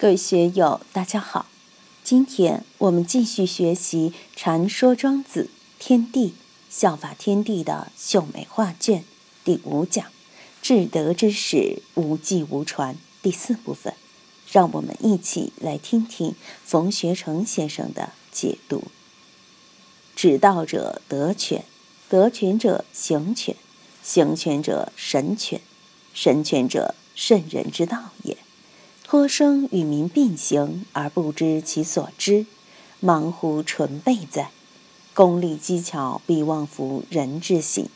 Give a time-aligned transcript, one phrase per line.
[0.00, 1.46] 各位学友，大家好！
[2.04, 6.34] 今天我们继续学习《禅说庄子天地
[6.70, 9.00] 效法天地的秀美画卷》
[9.42, 10.06] 第五讲
[10.62, 13.92] “至德之始，无继无传”第四部分。
[14.52, 18.84] 让我们一起来听听冯学成先生的解读
[20.14, 21.64] ：“指道者得权，
[22.08, 23.56] 得权者行权，
[24.04, 25.60] 行权者神权，
[26.14, 28.38] 神权者圣人之道也。”
[29.10, 32.44] 托生与民并行而不知其所知，
[33.00, 34.50] 忙乎纯备哉！
[35.14, 37.86] 功利机巧，必忘服人之心。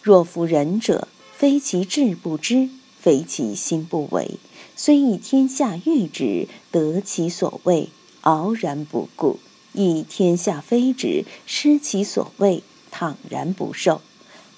[0.00, 1.06] 若服人者，
[1.36, 4.38] 非其志不知，非其心不为。
[4.74, 7.90] 虽以天下欲之，得其所谓，
[8.22, 9.36] 傲然不顾；
[9.74, 14.00] 以天下非之，失其所谓，坦然不受。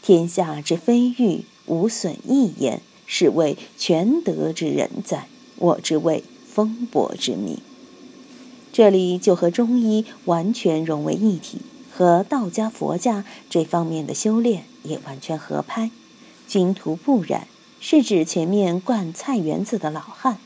[0.02, 5.26] 天下之非欲，无损益焉，是谓全德之人哉！
[5.56, 7.58] 我之谓风伯之命，
[8.72, 11.60] 这里就和中医完全融为一体，
[11.92, 15.90] 和道家、佛家这方面的修炼也完全合拍。
[16.46, 17.48] 经途不染，
[17.80, 20.38] 是指前面灌菜园子的老汉。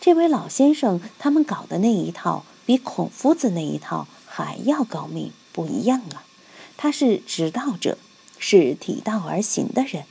[0.00, 6.24] 这位老先生他们搞的那一套，比孔夫子那一套还要高明，不一样啊！
[6.76, 7.96] 他是执道者，
[8.38, 10.04] 是体道而行的人。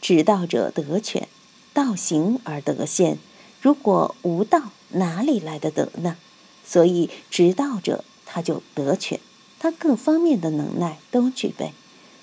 [0.00, 1.28] 执道者得权，
[1.74, 3.18] 道行而得现。
[3.60, 6.16] 如果无道，哪里来的德呢？
[6.64, 9.18] 所以执道者他就得权，
[9.58, 11.72] 他各方面的能耐都具备。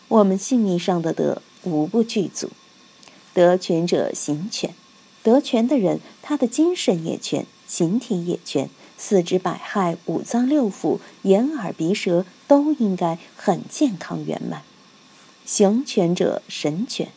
[0.08, 2.50] 我们性命上的德无不具足。
[3.34, 4.74] 得权者行权，
[5.24, 14.62] 得权的人，他的精神也全，形体也全，四肢百骸、五脏六腑、眼耳鼻舌都应该很健康圆满。
[15.46, 17.10] 行权者神全，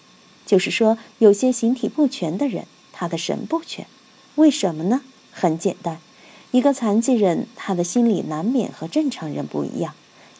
[0.45, 3.87] 就是说有些形体不全的人，他的神不全。
[4.39, 5.01] 为什么呢？
[5.33, 5.99] 很简单，
[6.53, 9.95] 一个残疾人，他的心理难免和正常人不一样。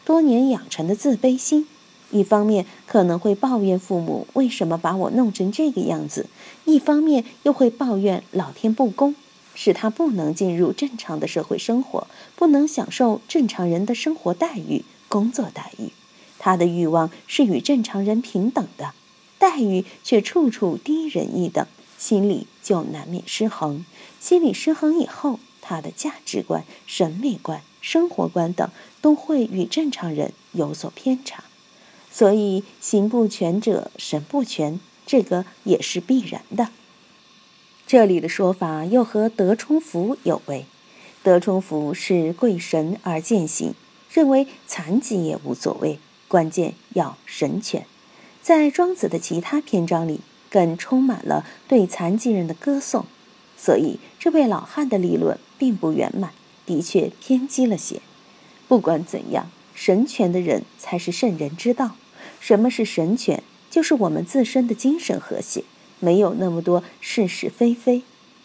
[0.05, 1.67] 多年养成的自卑心，
[2.09, 6.27] 一方面可能会抱怨父母为什么把我弄成这个样子，
[6.63, 9.15] 一方面又会抱怨老天不公，
[9.53, 15.89] 使他不能进入正常的社会生活，不能享受正常人的生活待遇、工作待遇。
[16.37, 18.93] 他的欲望是与正常人平等的，
[19.37, 21.67] 待遇却处处低人一等。
[21.99, 23.85] 心理就难免失衡，
[24.21, 28.69] 心理失衡以后，他的价值观、审美观、生活观等
[29.01, 31.43] 都会与正常人有所偏差。
[32.09, 36.69] 所以，行不全者神不全，这个也是必然的。
[37.85, 40.65] 这里的说法又和德充福有违。
[41.21, 43.73] 德充福是贵神而践行，
[44.09, 45.99] 认为残疾也无所谓，
[46.29, 47.85] 关键要神权。
[48.41, 50.21] 在庄子的其他篇章里。
[50.49, 53.05] 更充满了对残疾人的歌颂，
[53.57, 56.31] 所以这位老汉的理论并不圆满，
[56.65, 58.01] 的确偏激了些。
[58.67, 61.95] 不管怎样，神权的人才是圣人之道。
[62.39, 63.43] 什么是神权？
[63.69, 65.63] 就是我们自身的精神和谐，
[65.99, 68.01] 没有那么多是是非非。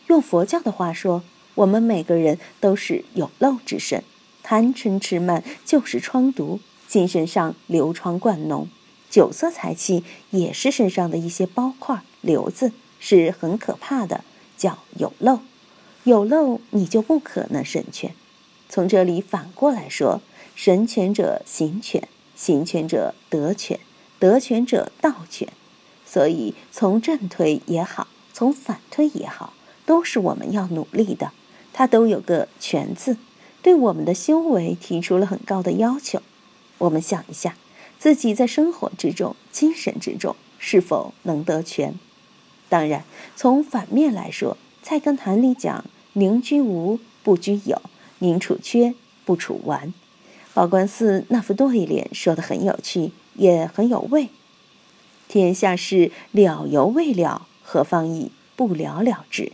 [0.09, 1.23] 用佛教的话说，
[1.55, 4.05] 我们每个人都是有漏之身，
[4.43, 8.67] 贪嗔痴慢就是疮毒，精神上流疮灌脓。
[9.15, 10.03] 酒色财气
[10.33, 14.25] 也是身上的一些包块瘤子，是很可怕的，
[14.59, 15.39] 叫有漏。
[16.03, 18.13] 有漏，你就不可能神权。
[18.69, 20.21] 从这里反过来说，
[20.57, 23.79] 神权者行权，行权者得权，
[24.19, 25.47] 得权者道权。
[26.05, 29.53] 所以从正推也好，从反推也好，
[29.87, 31.31] 都是我们要努力的。
[31.73, 33.17] 它都有个权字，
[33.63, 36.21] 对我们的修为提出了很高的要求。
[36.79, 37.55] 我们想一下。
[38.05, 41.99] 自己在生活之中、精神之中是否能得全？
[42.69, 43.03] 当然，
[43.35, 47.79] 从反面来说，《菜根谭》里讲：“宁居无，不居有；
[48.19, 48.93] 宁处缺，
[49.25, 49.95] 不处完。”
[50.53, 54.29] 宝观寺那副对联说的很有趣，也很有味。
[55.27, 59.53] 天下事了犹未了，何方以不了了之？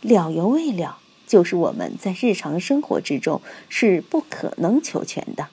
[0.00, 5.48] 了犹未了，就是我们在日常生活之中是不可能求全的。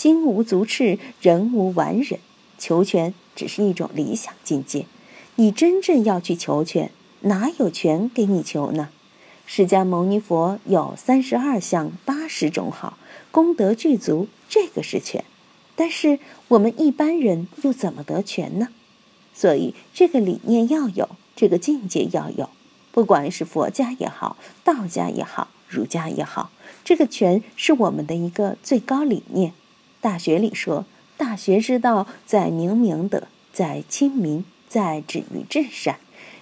[0.00, 2.20] 金无足赤，人无完人。
[2.56, 4.86] 求全只是一种理想境界，
[5.34, 8.88] 你真正要去求全，哪有权给你求呢？
[9.44, 12.96] 释迦牟尼佛有三十二相八十种好，
[13.30, 15.22] 功德具足，这个是全。
[15.76, 16.18] 但是
[16.48, 18.68] 我们一般人又怎么得全呢？
[19.34, 22.48] 所以这个理念要有，这个境界要有。
[22.90, 26.50] 不管是佛家也好，道家也好，儒家也好，
[26.82, 29.52] 这个全是我们的一个最高理念。
[30.00, 30.86] 大学里说，
[31.16, 35.98] 大学之道在明明德，在亲民，在止于至善。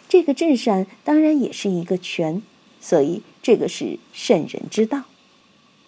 [0.09, 2.43] 这个至善当然也是一个权，
[2.81, 5.05] 所以这个是圣人之道。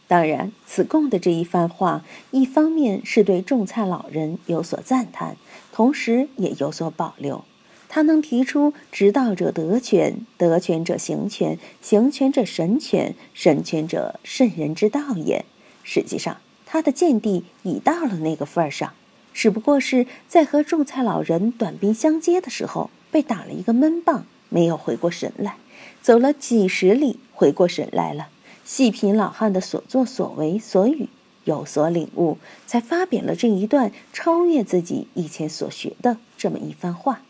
[0.08, 5.36] 当然，此贡的这一番话，一方面是对种菜老人有所赞叹，
[5.72, 7.44] 同时也有所保留。
[7.88, 15.44] 他能提出“执道者得权，得权者行权，行权者神权，神权者圣人之道也”。
[15.82, 16.38] 实际上，
[16.72, 18.92] 他的见地已到了那个份儿上，
[19.34, 25.56] 只不过是在和种菜老人短兵相接的时候，被打了一个闷棒，没有回过神来，
[26.00, 28.28] 走了几十里，回过神来了。
[28.64, 31.08] 细品老汉的所作所为所语，
[31.42, 32.38] 有所领悟，
[32.68, 37.22] 才发表了这一段超越自己以前所学的这么一番话。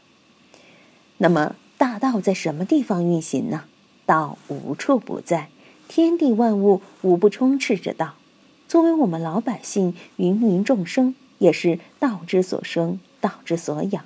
[1.16, 3.64] 那么，大道在什么地方运行呢？
[4.04, 5.48] 道无处不在，
[5.88, 8.16] 天地万物无不充斥着道。
[8.70, 14.04] 作为我们老百姓，芸芸众生也是道之所生，道之所养。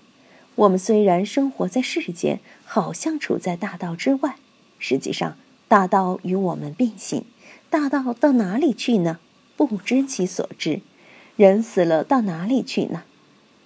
[0.54, 4.36] 我们虽然生活在世间，好像处在大道之外，
[4.78, 5.36] 实际上。
[5.68, 7.26] 大道与我们并行，
[7.68, 9.18] 大道到哪里去呢？
[9.54, 10.80] 不知其所知。
[11.36, 13.02] 人死了到哪里去呢？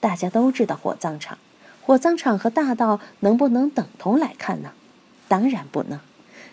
[0.01, 1.39] 大家都知道火葬场，
[1.81, 4.73] 火葬场和大道能不能等同来看呢？
[5.29, 6.01] 当然不能。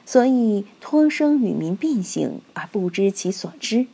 [0.05, 3.87] 所以托生与民并行而不知其所知。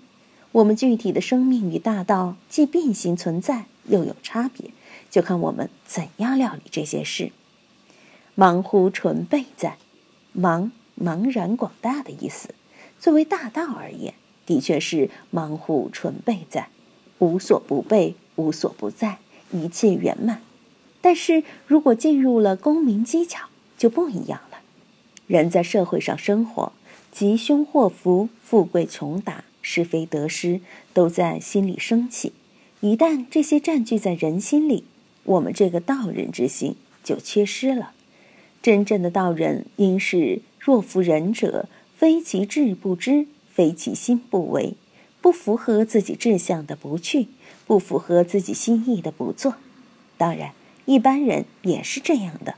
[0.54, 4.72] 我们具体的生命与大道既并行存在，又有差别，
[5.10, 7.32] 就看我们怎样料理这些事。
[8.36, 9.78] 忙乎纯备在，
[10.38, 10.72] 茫。
[11.02, 12.54] 茫然广大的意思，
[13.00, 14.14] 作为大道而言，
[14.46, 16.68] 的确是忙乎纯备在，
[17.18, 19.18] 无所不备，无所不在，
[19.52, 20.42] 一切圆满。
[21.02, 23.48] 但是如果进入了功名技巧，
[23.80, 24.60] 就不一样了。
[25.26, 26.72] 人在社会上生活，
[27.12, 30.62] 吉凶祸福、富贵穷达、是非得失，
[30.94, 32.34] 都在心里升起。
[32.80, 34.84] 一旦这些占据在人心里，
[35.24, 37.92] 我们这个道人之心就缺失了。
[38.62, 40.42] 真正的道人，应是。
[40.60, 41.68] 若服仁者，
[41.98, 44.76] 非其志不知，非其心不为，
[45.20, 47.30] 不符合自己志向的不去，
[47.66, 49.56] 不符合自己心意的不做。
[50.20, 50.52] 当然，
[50.86, 52.54] 一般人也是这样的。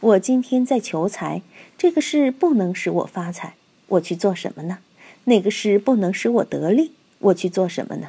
[0.00, 1.40] 我今天在求财，
[1.78, 3.54] 这个事不能使我发财，
[3.86, 4.80] 我去做什么呢？
[5.28, 8.08] 那个事不能使我得利，我去做什么呢？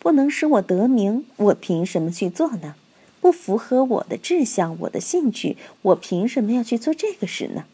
[0.00, 2.74] 不能使我得名，我凭什么去做呢？
[3.20, 7.64] 不符合我的志向，我的兴趣，我凭什么要去做这个事呢？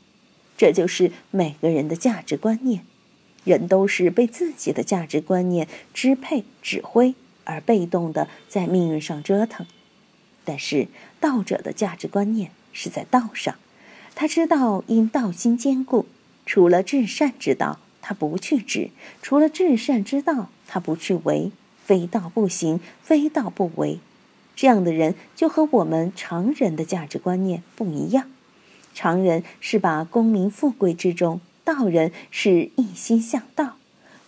[0.57, 2.85] 这就是每个人的价值观念，
[3.45, 9.67] 人都是被自己的价值观念支配、指挥，而被动的在命运上折腾。
[10.45, 10.89] 但是
[11.21, 13.57] 道者的价值观念是在道上，
[14.15, 16.07] 他知道因道心坚固，
[16.47, 18.91] 除了至善之道，他不去知；
[19.23, 21.53] 除了至善之道，他不去为。
[21.85, 23.99] 非道不行，非道不为。
[24.55, 28.31] 这样的人就和我们常人的价值观念不一样。
[28.95, 33.79] 常人是把功名富贵之中，道人是一心向道。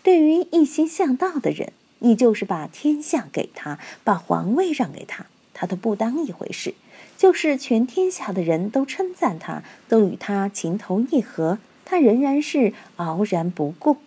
[0.03, 6.75] 对于一心向道的人，你就是把天下给他，把皇位让给他，他都不当一回事。
[7.17, 13.99] 就是全天下的人都称赞他，都与他情投意合，他仍然是傲然不顾。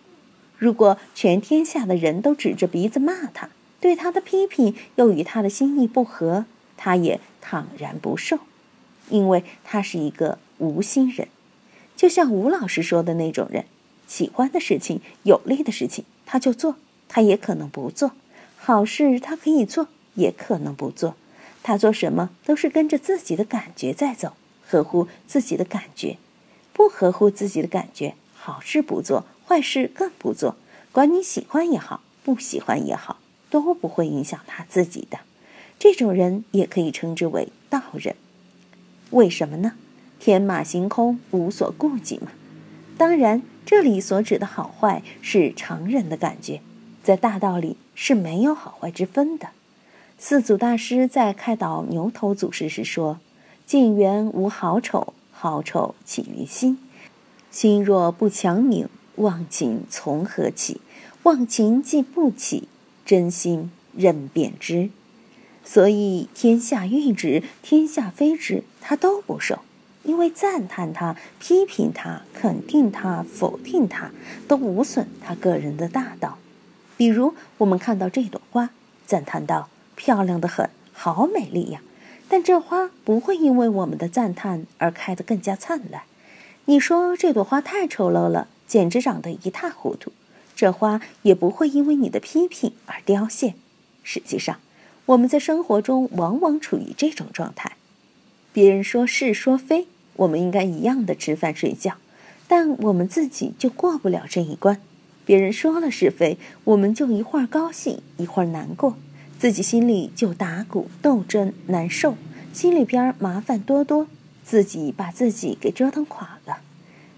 [0.56, 6.46] 如果全天下的人都指着鼻子骂他，对他的批评又与他的心意不合，
[6.76, 8.38] 他也坦然不受，
[9.08, 10.38] 因为他是一个。
[10.60, 11.28] 无心人，
[11.94, 13.64] 就像吴老师说的那种人，
[14.08, 16.72] 喜欢的事情、有利的事情，他就做；
[17.08, 18.10] 他也可能不做。
[18.56, 21.14] 好事他可以做，也可能不做。
[21.62, 24.32] 他做什么都是跟着自己的感觉在走，
[24.66, 26.16] 合乎自己的感觉。
[26.78, 30.54] 不合乎自己的感觉，好事不做，坏事更不做。
[30.92, 33.16] 管你喜欢也好，不喜欢也好，
[33.50, 35.18] 都不会影响他自己的。
[35.76, 38.14] 这种人也可以称之为道人。
[39.10, 39.72] 为什么呢？
[40.20, 42.28] 天马行空，无所顾忌嘛。
[42.96, 46.60] 当然，这里所指的好坏是常人的感觉，
[47.02, 49.48] 在大道里是没有好坏之分的。
[50.16, 53.18] 四祖大师在开导牛头祖师时说
[53.66, 56.78] ：“近缘无好丑，好丑起于心。
[57.48, 60.80] 心若不强明，忘情从何起？
[61.22, 62.66] 忘情既不起，
[63.06, 64.90] 真心任便知。
[65.64, 69.60] 所以天下欲之，天下非之，他都不受。”
[70.02, 74.10] 因为赞叹他、批评他、肯定他、否定他，
[74.48, 76.38] 都无损他个人的大道。
[76.96, 78.70] 比如，我们看到这朵花，
[79.06, 81.80] 赞叹道：“漂亮的很，好美丽呀！”
[82.28, 86.02] 但这花不会因为我们的赞叹而开得更加灿烂。
[86.66, 90.12] 你说这朵花太丑陋了，简直长得一塌糊涂，
[90.54, 93.54] 这花也不会因为你的批评而凋谢。
[94.02, 94.58] 实际上，
[95.06, 97.72] 我们在生活中往往处于这种状态：
[98.52, 99.86] 别人说是说非。
[100.16, 101.94] 我们应该一样的吃饭睡觉，
[102.48, 104.80] 但我们自己就过不了这一关。
[105.24, 108.96] 别人说了是非，我们就一会儿高兴，一会儿难过，
[109.38, 112.16] 自己心里就打鼓斗争，难受，
[112.52, 114.08] 心里边麻烦多多，
[114.44, 116.58] 自己把自己给折腾垮了。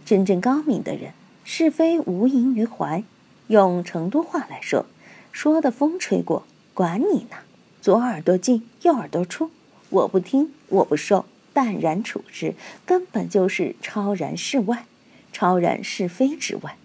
[0.05, 1.13] 真正高明的人，
[1.45, 3.03] 是非无萦于怀。
[3.47, 4.85] 用成都话来说，
[5.33, 7.39] 说的风吹过，管你呢，
[7.81, 9.51] 左耳朵进，右耳朵出，
[9.89, 11.25] 我不听，我不受，
[11.55, 14.85] 淡然处之，根本就是超然世外，
[15.33, 16.77] 超然是非之外。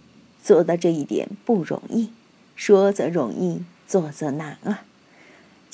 [0.41, 2.11] 做到这一点不容易，
[2.55, 4.83] 说则容易，做则难啊。